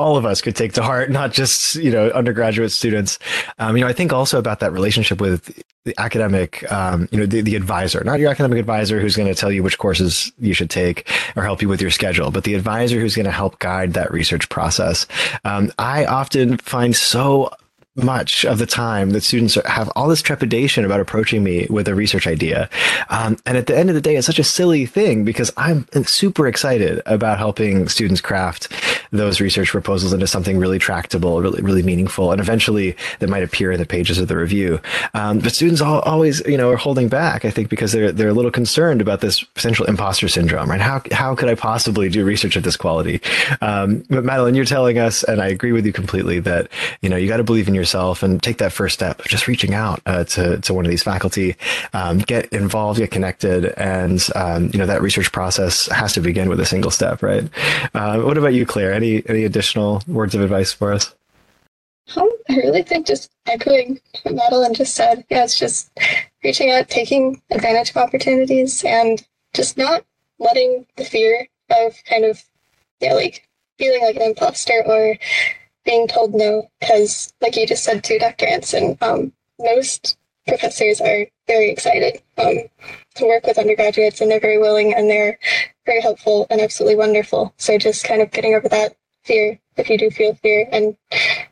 [0.00, 3.18] all of us could take to heart, not just you know undergraduate students.
[3.58, 7.26] Um, you know, I think also about that relationship with the academic, um, you know,
[7.26, 10.52] the, the advisor, not your academic advisor who's going to tell you which courses you
[10.52, 13.58] should take or help you with your schedule, but the advisor who's going to help
[13.60, 15.06] guide that research process.
[15.44, 17.50] Um, I often find so
[17.96, 21.94] much of the time that students have all this trepidation about approaching me with a
[21.94, 22.68] research idea.
[23.08, 25.86] Um, and at the end of the day, it's such a silly thing because I'm
[26.04, 28.72] super excited about helping students craft
[29.10, 33.72] those research proposals into something really tractable, really, really meaningful, and eventually that might appear
[33.72, 34.80] in the pages of the review.
[35.14, 38.28] Um, but students all, always, you know, are holding back, I think, because they're, they're
[38.28, 40.80] a little concerned about this potential imposter syndrome, right?
[40.80, 43.20] How, how could I possibly do research of this quality?
[43.60, 46.68] Um, but Madeline, you're telling us, and I agree with you completely that,
[47.02, 49.74] you know, you got to believe in yourself and take that first step, just reaching
[49.74, 51.56] out uh, to, to one of these faculty,
[51.92, 56.48] um, get involved, get connected, and, um, you know, that research process has to begin
[56.48, 57.44] with a single step, right?
[57.94, 58.92] Uh, what about you, Claire?
[59.00, 61.14] Any, any additional words of advice for us?
[62.16, 65.24] Um, I really think just echoing what Madeline just said.
[65.30, 65.90] Yeah, it's just
[66.44, 70.04] reaching out, taking advantage of opportunities, and just not
[70.38, 72.42] letting the fear of kind of,
[73.00, 73.48] yeah, like
[73.78, 75.16] feeling like an imposter or
[75.86, 76.68] being told no.
[76.78, 78.48] Because, like you just said to Dr.
[78.48, 82.58] Anson, um, most professors are very excited um,
[83.20, 85.38] to work with undergraduates and they're very willing and they're
[85.86, 87.54] very helpful and absolutely wonderful.
[87.56, 90.96] So just kind of getting over that fear if you do feel fear and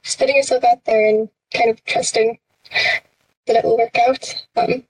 [0.03, 2.39] just putting yourself out there and kind of trusting
[3.47, 4.47] that it will work out.
[4.57, 4.85] Um,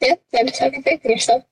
[0.00, 1.44] yeah, and just having faith in yourself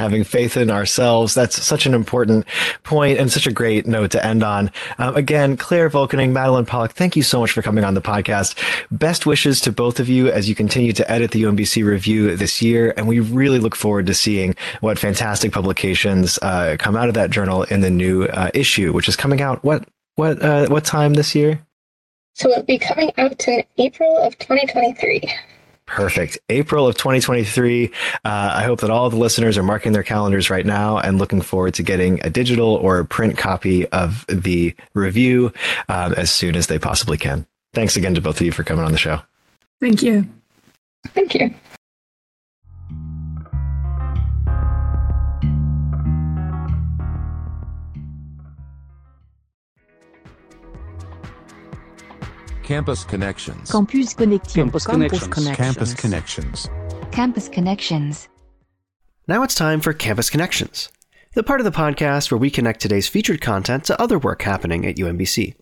[0.00, 1.34] having faith in ourselves.
[1.34, 2.46] That's such an important
[2.84, 4.70] point and such a great note to end on.
[4.96, 8.56] Um, again, Claire Volkening, Madeline Pollock, thank you so much for coming on the podcast.
[8.90, 12.62] Best wishes to both of you as you continue to edit the UMBC review this
[12.62, 12.94] year.
[12.96, 17.30] And we really look forward to seeing what fantastic publications uh, come out of that
[17.30, 21.12] journal in the new uh, issue, which is coming out what what uh, what time
[21.14, 21.60] this year?
[22.34, 25.30] So it'll be coming out in April of 2023.
[25.90, 26.38] Perfect.
[26.48, 27.86] April of 2023.
[27.86, 27.90] Uh,
[28.24, 31.74] I hope that all the listeners are marking their calendars right now and looking forward
[31.74, 35.52] to getting a digital or a print copy of the review
[35.88, 37.44] um, as soon as they possibly can.
[37.74, 39.20] Thanks again to both of you for coming on the show.
[39.80, 40.28] Thank you.
[41.08, 41.54] Thank you.
[52.70, 53.68] Campus Connections.
[53.68, 54.54] Campus Connection.
[54.54, 55.56] Campus Connections.
[55.56, 56.68] Campus Connections.
[57.10, 58.28] Campus Connections.
[59.26, 60.88] Now it's time for Campus Connections,
[61.34, 64.86] the part of the podcast where we connect today's featured content to other work happening
[64.86, 65.56] at UMBC.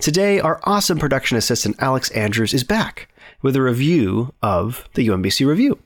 [0.00, 3.12] Today, our awesome production assistant Alex Andrews is back
[3.42, 5.78] with a review of the UMBC Review.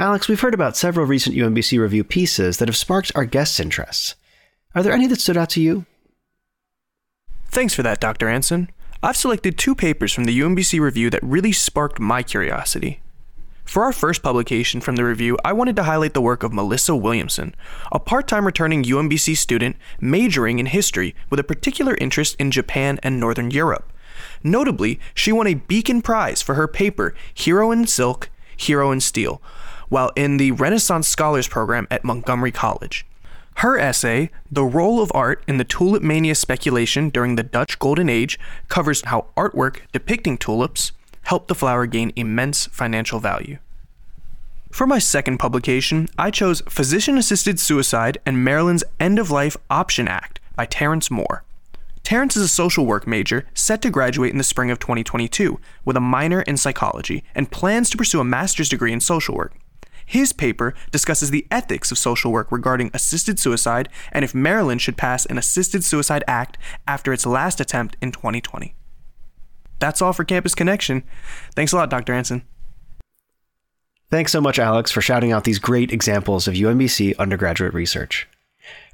[0.00, 4.16] Alex, we've heard about several recent UMBC Review pieces that have sparked our guests' interests.
[4.74, 5.86] Are there any that stood out to you?
[7.50, 8.28] Thanks for that, Dr.
[8.28, 8.68] Anson.
[9.02, 13.00] I've selected two papers from the UMBC review that really sparked my curiosity.
[13.64, 16.94] For our first publication from the review, I wanted to highlight the work of Melissa
[16.94, 17.54] Williamson,
[17.90, 23.00] a part time returning UMBC student majoring in history with a particular interest in Japan
[23.02, 23.90] and Northern Europe.
[24.42, 29.40] Notably, she won a Beacon Prize for her paper Hero in Silk, Hero in Steel,
[29.88, 33.06] while in the Renaissance Scholars Program at Montgomery College.
[33.60, 38.08] Her essay, The Role of Art in the Tulip Mania Speculation During the Dutch Golden
[38.08, 38.38] Age,
[38.68, 40.92] covers how artwork depicting tulips
[41.24, 43.58] helped the flower gain immense financial value.
[44.70, 50.08] For my second publication, I chose Physician Assisted Suicide and Maryland's End of Life Option
[50.08, 51.44] Act by Terrence Moore.
[52.02, 55.98] Terrence is a social work major set to graduate in the spring of 2022 with
[55.98, 59.52] a minor in psychology and plans to pursue a master's degree in social work.
[60.10, 64.96] His paper discusses the ethics of social work regarding assisted suicide and if Maryland should
[64.96, 68.74] pass an Assisted Suicide Act after its last attempt in 2020.
[69.78, 71.04] That's all for Campus Connection.
[71.54, 72.12] Thanks a lot, Dr.
[72.12, 72.42] Anson.
[74.10, 78.28] Thanks so much, Alex, for shouting out these great examples of UMBC undergraduate research.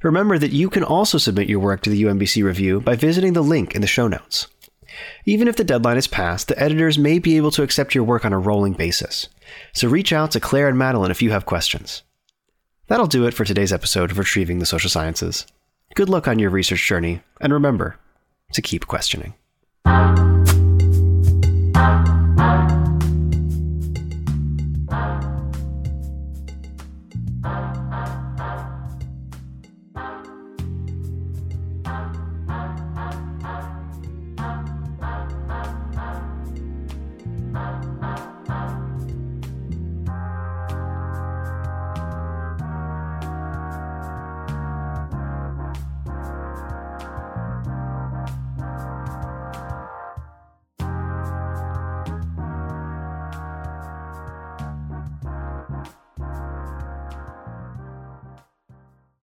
[0.03, 3.41] Remember that you can also submit your work to the UMBC review by visiting the
[3.41, 4.45] link in the show notes.
[5.25, 8.25] Even if the deadline is passed, the editors may be able to accept your work
[8.25, 9.29] on a rolling basis.
[9.73, 12.03] So reach out to Claire and Madeline if you have questions.
[12.87, 15.45] That'll do it for today's episode of Retrieving the Social Sciences.
[15.95, 17.97] Good luck on your research journey, and remember
[18.53, 19.33] to keep questioning.